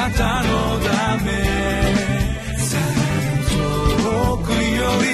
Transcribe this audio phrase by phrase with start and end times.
[0.00, 1.30] なたのため
[3.50, 4.56] 遠くよ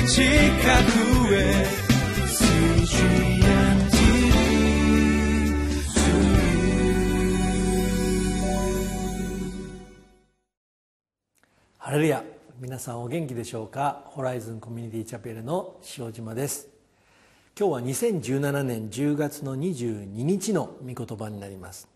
[0.01, 1.67] り近くへ
[11.79, 12.23] ハレルヤ
[12.61, 14.05] 皆さんお元気でしょうか？
[14.07, 16.69] ホライズンコミュニティチャペルの塩島です。
[17.59, 21.96] 今日は2017年10月の22日の御言葉になります。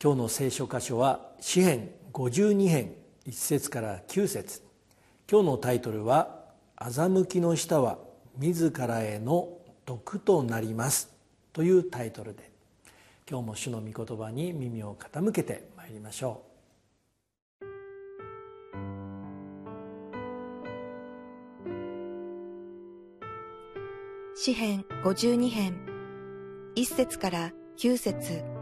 [0.00, 2.94] 今日の聖書箇所は詩編52編
[3.26, 4.62] 1節から9節。
[5.28, 6.44] 今日のタイトルは
[6.78, 7.98] 「欺きの下は
[8.36, 11.12] 自らへの毒となります」
[11.52, 12.48] というタイトルで
[13.28, 16.48] 今日も主の御言葉に耳を傾けてまいりましょう。
[24.36, 25.76] 詩編52編
[26.76, 28.57] 1節から9節。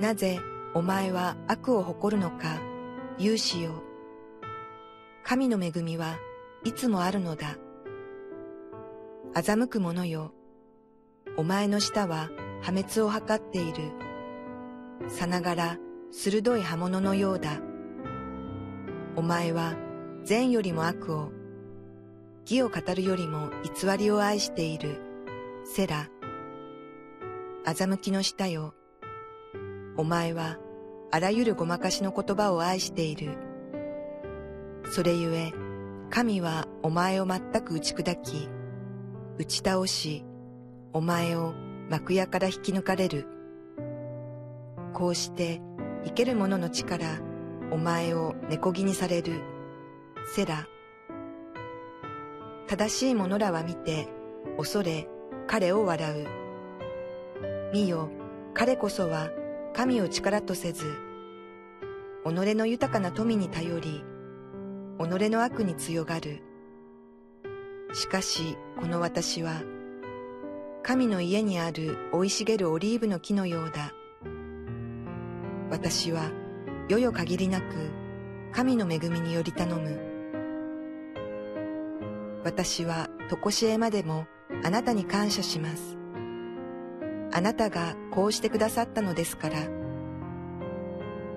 [0.00, 0.40] なぜ
[0.74, 2.60] お前は悪を誇るのか
[3.18, 3.82] 勇士よ
[5.22, 6.16] 神の恵みは
[6.64, 7.56] いつもあるのだ
[9.34, 10.32] 欺く者よ
[11.36, 12.30] お前の舌は
[12.62, 13.92] 破滅を図っている
[15.08, 15.78] さながら
[16.10, 17.60] 鋭い刃物のようだ
[19.16, 19.76] お前は
[20.24, 21.30] 善よりも悪を
[22.50, 25.00] 義を語るよりも偽りを愛している。
[25.64, 26.08] セラ。
[27.64, 28.74] 欺きの下よ。
[30.00, 30.56] お前は
[31.10, 33.36] あらゆるごまかしの言葉を愛している。
[34.90, 35.52] それゆえ、
[36.08, 38.48] 神はお前を全く打ち砕き、
[39.36, 40.24] 打ち倒し、
[40.94, 41.52] お前を
[41.90, 43.26] 幕屋から引き抜かれる。
[44.94, 45.60] こうして
[46.06, 47.20] 生ける者の力、
[47.70, 49.42] お前を猫気にされる。
[50.34, 50.66] セラ。
[52.68, 54.08] 正しい者らは見て、
[54.56, 55.10] 恐れ、
[55.46, 56.26] 彼を笑う。
[57.74, 58.08] 見よ、
[58.54, 59.28] 彼こそは
[59.80, 60.84] 神を力とせず、
[62.22, 64.04] 己の豊かな富に頼り、
[64.98, 66.42] 己の悪に強がる。
[67.94, 69.62] しかし、この私は、
[70.82, 73.94] 神の家にある生い茂るオリーブの木のようだ。
[75.70, 76.30] 私は、
[76.90, 77.64] よよ限りなく、
[78.52, 79.98] 神の恵みにより頼む。
[82.44, 84.26] 私はとこしえまでも
[84.62, 85.96] あなたに感謝します。
[87.32, 89.79] あなたがこうしてくださったのですから、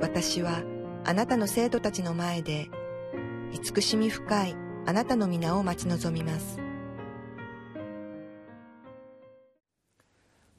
[0.03, 0.63] 私は
[1.05, 2.69] あなたの生徒たちの前で、
[3.53, 4.55] 慈しみ深い
[4.85, 6.59] あなたの皆を待ち望みます。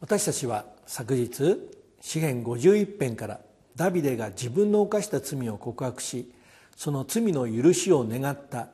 [0.00, 1.58] 私たちは昨日
[2.00, 3.40] 詩編51編から
[3.76, 6.32] ダビデが自分の犯した罪を告白し
[6.74, 8.68] その罪の許しを願った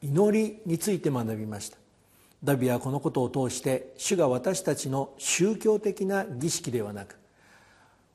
[0.00, 1.76] 祈りについて学びました
[2.42, 7.16] ダビはこのことを通して主が私たちの宗教的な儀式ではなく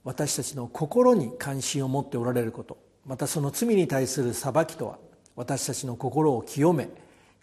[0.03, 2.77] 私たちの心に関心を持っておられること。
[3.05, 4.99] またその罪に対する裁きとは
[5.35, 6.89] 私たちの心を清め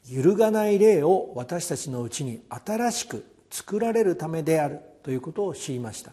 [0.08, 6.12] 揺るがない霊を私たちのうちに新しく作られるためであるということを知りました。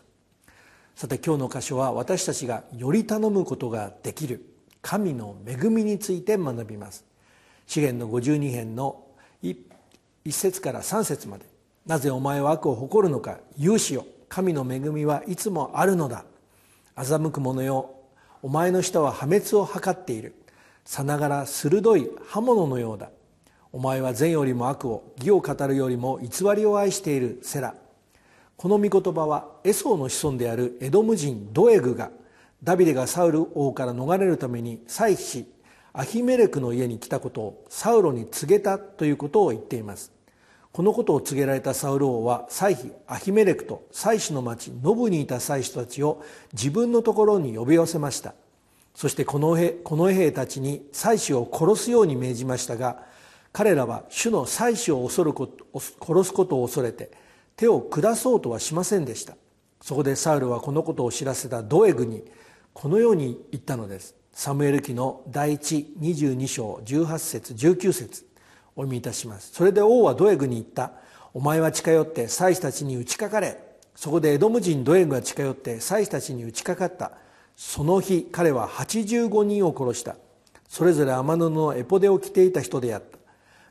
[0.95, 4.45] さて今日の箇所は私たちがより頼むことができる
[4.81, 7.05] 神の恵みについて学びます。
[7.67, 9.05] 資源の52編の
[9.41, 9.57] 1,
[10.29, 11.45] 節から3節まで
[11.85, 13.39] 「なぜお前は悪を誇るのか。
[13.57, 16.25] 勇士よ神の恵みはいつもあるのだ。
[16.95, 17.91] 欺く者よ。
[18.41, 20.35] お前の舌は破滅を図っている。
[20.85, 23.09] さながら鋭い刃物のようだ。
[23.71, 27.73] お前は善よりも悪を義を語るよりも偽りを愛しているセラ。
[28.57, 32.11] この御言葉はエソーの子孫であるエドム人ドエグが
[32.63, 35.51] ダビデがサウル王から逃れるために祭司
[35.91, 40.11] アヒメレクの家に来たことをサウロに告げたということを言っています。
[40.73, 48.33] このことを告げられたサウル王は祭司アヒメレクと祭司の町ノブにいた祭司たちを自分のところに呼び寄せました。
[48.95, 53.03] そしてこの兵この兵たちに祭司を殺すように命じましたが
[53.51, 57.11] 彼らは主の祭司を恐ること殺すことを恐れて
[57.55, 59.37] 手を下そうとはしませんでした。
[59.79, 62.23] そこでサウルはこのことを知らせたドエグに
[62.73, 64.15] このように言ったのです。
[64.31, 68.32] サムエル記の第一22章18節19節。
[68.75, 69.51] お読みいたします。
[69.53, 70.91] それで王はドエグに言った。
[71.33, 73.57] お前は近寄って祭司たちに打ちかかれ。
[73.95, 77.11] そこでエドム人ドエグが近寄って祭司たちに打ちかかった。
[77.55, 80.15] その日彼は85人を殺した。
[80.67, 83.17] それぞれ天布のエポデを着ていた人であった。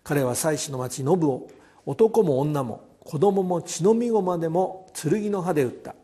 [0.04, 1.48] 彼は祭司の町ノブを
[1.84, 5.94] 男も女も子供も血のみ子までも剣の刃で撃った。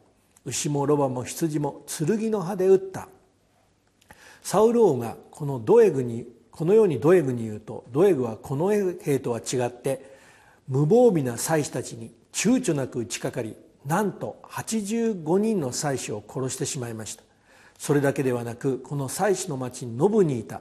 [0.44, 3.08] 牛もロバも羊も剣の刃で撃った。
[4.42, 6.26] サウル王がこのドエグに
[6.58, 10.16] このようにドエグに言うとドエグはこの兵とは違って
[10.66, 13.54] 無防備な祭司たちに躊躇なく打ちかかり
[13.86, 17.22] なんと85人の祭司を殺してしまいました。
[17.78, 20.60] それだけではなくこの妻子の町ノブにいた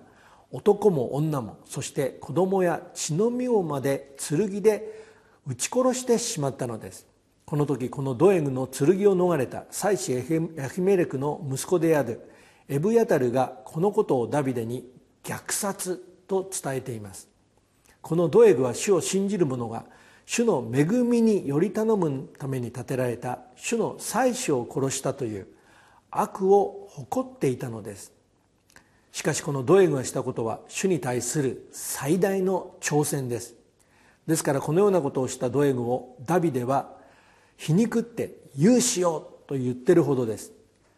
[0.52, 5.04] 男も女もそして子供や血の実をまで剣で
[5.48, 7.08] 撃ち殺してしまったのです。
[7.44, 10.22] この時このドエグの剣を逃れた妻子ヤ
[10.70, 12.30] ヒメレクの息子である
[12.70, 14.96] エブヤタルがこのことをダビデに
[15.28, 17.28] 虐殺と伝えています。
[18.02, 19.84] このドエグは主を信じる者が
[20.26, 25.48] 主の恵みにより頼むために建てられた主の妻子を殺したという
[26.10, 28.14] 悪を誇っていたのです。
[29.12, 33.56] しかしこのドエグがしたことは主に対する最大の挑戦です。
[34.28, 36.94] ですからこのようなことをしたドエグをダビデは
[37.58, 40.52] 皮肉って勇しようと言ってるほどです。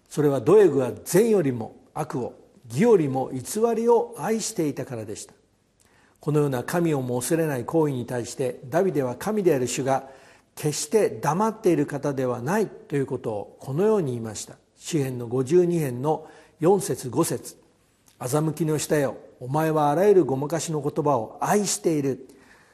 [0.09, 2.33] それはドエグは善よりも悪を
[2.69, 5.33] 義よりも偽りを愛していたからでした。
[6.19, 10.09] このような神をも恐れない行為に対してダビデは神である主が
[10.55, 14.57] 決して黙っている方ではないということをこのように言いました。
[14.75, 16.27] 詩篇の52編の
[16.61, 17.55] 4節5節。
[18.19, 22.27] 欺きの下よお前はあらゆるごまかしの言葉を愛している。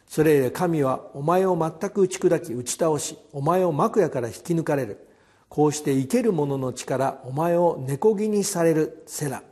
[0.07, 5.07] それゆえ神はお前を全く打ち砕き打ち倒しお前を幕屋から引き抜かれる。
[5.47, 9.43] こうして生ける者の力お前を根こぎにされるセラ。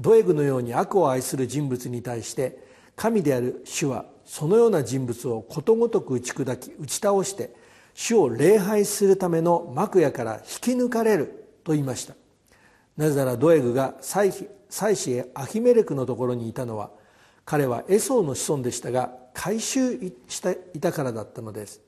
[0.00, 2.58] ドエグのように悪を愛する人物に対して
[2.96, 7.54] 神である主はそのような人物をことごとく打ち砕き打ち倒して
[7.94, 12.14] 主を礼拝するための幕屋から引き抜かれると言いました。
[12.96, 16.90] なぜならドエグが祭司アヒメレクのところにいたのは
[17.44, 19.98] 彼はエソーの子孫でしたが改宗
[20.28, 21.80] していたからだったのです。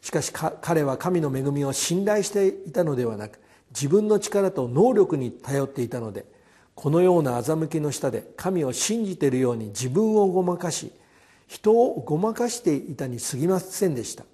[0.00, 3.40] しかし彼は神の恵みを信頼していたのではなく
[3.70, 6.26] 自分の力と能力に頼っていたので
[6.76, 10.92] このような欺きの下で神を信じているように自分をごまかし
[11.46, 14.24] 人をごまかしていたに過ぎませんでした。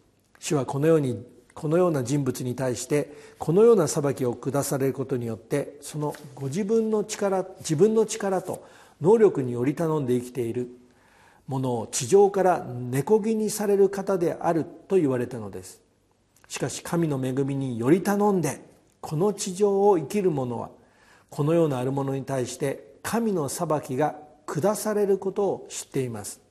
[0.41, 1.25] 主はこのように
[1.55, 8.67] このような人物に対してこのような裁きを下されることによってそのご自分の力自分の力と
[9.01, 10.69] 能力により頼んで生きている
[11.47, 15.81] ものを地上から根こぎにされる方であると言われたのです。
[16.49, 18.65] しかし神の恵みにより頼んで
[19.01, 20.71] この地上を生きる者は
[21.33, 26.43] このようなある者に対して神の裁きが下されることを知っています。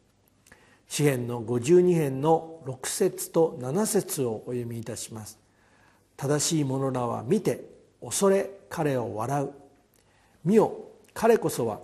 [0.88, 5.38] 詩篇の52編の6節と7節をお読みいたします。
[6.18, 7.64] 正しい者らは見て
[8.02, 9.52] 恐れ彼を笑う。
[10.44, 10.74] 見よ
[11.14, 11.80] 彼こそは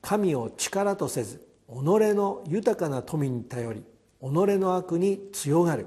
[0.00, 3.84] 神を力とせず己の豊かな富に頼り己
[4.22, 5.86] の悪に強がる。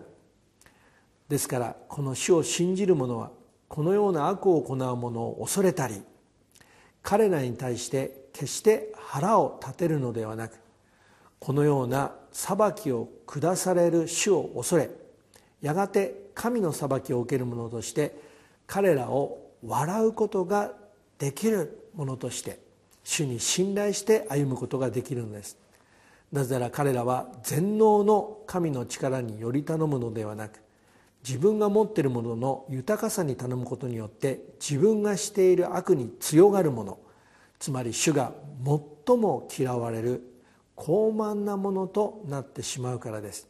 [1.29, 3.31] ですからこの主を信じる者は
[3.69, 6.01] このような悪を行う者を恐れたり
[7.05, 10.59] 彼らに対して決して腹を立てるのではなく
[11.37, 14.89] このような裁きを下される主を恐れ
[15.61, 18.15] やがて神の裁きを受ける者として
[18.65, 20.73] 彼らを笑うことが
[21.19, 22.59] できる者として
[23.03, 25.59] 主に信頼して歩むことができるのです。
[26.31, 30.59] なぜなら彼らは全能の神の力により頼むのではなく
[31.25, 36.99] 自分が持っているものの豊かさに頼むことによって自分がしている悪に強がるもの。
[37.57, 38.33] つまり主が
[39.07, 40.21] 最も嫌われる
[40.75, 43.47] 高慢なものとなってしまうからです。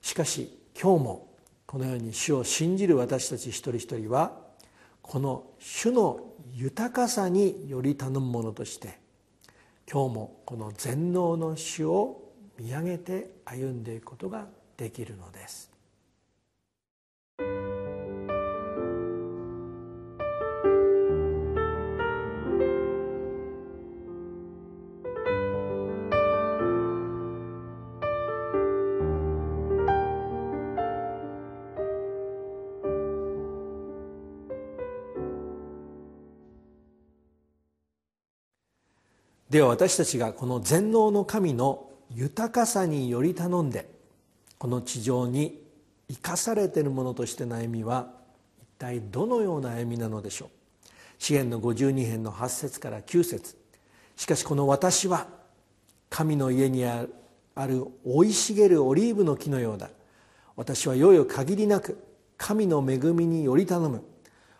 [0.00, 1.28] しかし今日も
[1.66, 4.32] このように主を信じる私たち一人一人は
[5.02, 6.20] この主の
[6.54, 8.98] 豊かさにより頼むものとして
[9.90, 14.46] 今日もこの全能の主を見上げて歩んでいくことが
[14.78, 15.70] できるのです。
[39.50, 43.90] では私たちがこの全能の神の豊かさにより頼んで
[44.58, 45.60] この地上に
[46.08, 48.12] 生かされているものとしての歩みは
[48.62, 50.48] 一体どのような歩みなのでしょう？
[51.18, 53.56] 詩篇の52編の8節から9節。
[54.16, 55.26] しかしこの私は
[56.08, 57.06] 神の家にあ
[57.66, 59.90] る生い茂るオリーブの木のようだ。
[60.56, 61.98] 私はよよ限りなく
[62.36, 64.04] 神の恵みにより頼む。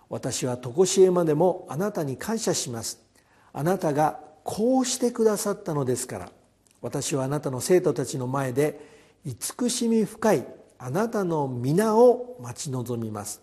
[0.08, 3.00] 私は常しえまでもあなたに感謝します。
[3.52, 6.32] あなたがこうしてくださったのですから
[6.82, 8.80] 私はあなたの生徒たちの前で
[9.24, 10.46] 慈しみ深い
[10.78, 13.42] あなたの皆を待ち望みます。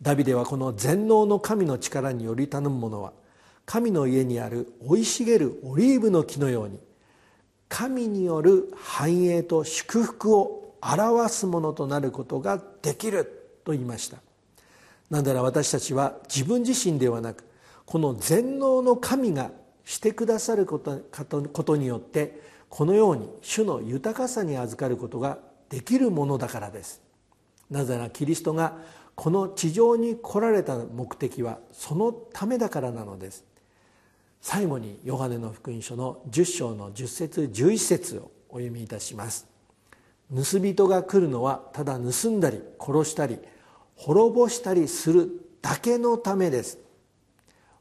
[0.00, 3.12] ダビデはこの全能の神の力により頼む者は
[3.66, 6.78] 神の家にある生い茂るオリーブの木のように
[7.68, 13.24] 神による繁栄と祝福を表すものとなることができる
[13.64, 14.18] と言いました。
[15.10, 17.44] なぜなら私たちは自分自身ではなく
[17.84, 19.50] この全能の神が
[19.90, 27.02] してくださることによってこのように主の豊かさに預かることができるものだからです。
[27.68, 28.78] なぜならキリストが
[29.16, 33.44] この地上に来られた目的はそのためだからなのです。
[34.40, 39.48] 最後にヨハネの福音書の10章の10節11節をお読みいたします。
[40.32, 43.40] 盗人が来るのはただ盗んだり殺したり
[43.96, 45.28] 滅ぼしたりする
[45.60, 46.78] だけのためです。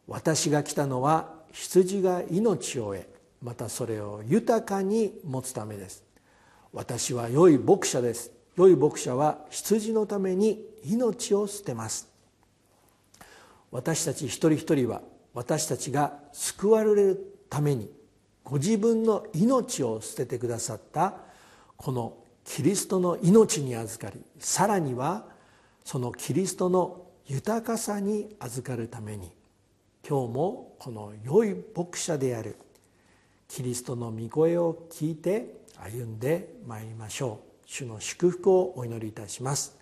[0.07, 3.05] 私が来たのは羊が命を得
[3.41, 6.03] またそれを豊かに持つためです。
[6.73, 8.31] 私は良い牧者です。
[8.55, 12.09] 良い牧者は羊のために命を捨てます。
[13.71, 15.01] 私たち一人一人は
[15.33, 17.89] 私たちが救われるために
[18.43, 21.13] ご自分の命を捨ててくださった
[21.77, 25.25] このキリストの命に預かりさらには
[25.85, 29.31] そのキリストの豊かさに預かるために
[30.07, 32.55] 今日もこの良い牧者である。
[33.47, 37.63] キリストの御声を聞いて歩んでまいりましょう。
[37.65, 39.77] 主の祝福をお祈りいたします。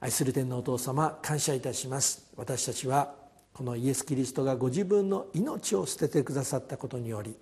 [0.00, 2.30] 愛する天のお父様感謝いたします。
[2.36, 3.14] 私たちは
[3.52, 7.36] このイエス・キリストがご自分の命を捨ててくださったことにより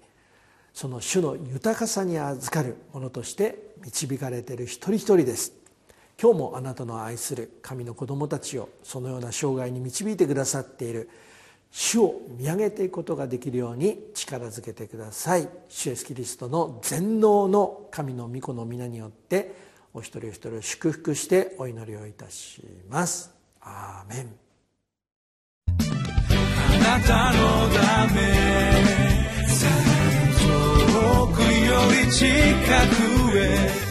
[0.73, 5.53] その主の豊かさに預かるものとして導かれている一人一人です。
[6.21, 11.11] 今日もあなたの愛する神の子供たちをそのような生涯に導いてくださっている
[11.71, 15.49] 主を見上げていくことができるように力づけてください。
[15.69, 19.55] 主イエスキリストの全能の神の御子の皆によって
[19.93, 23.31] お一人お一人を祝福してお祈りをいたします。
[23.61, 24.35] アーメン。
[25.69, 28.21] あなたのため
[30.43, 31.47] 遠くよ
[32.07, 32.25] り近
[33.31, 33.86] くへ。